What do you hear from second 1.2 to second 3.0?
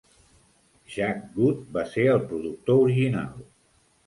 Good va ser el productor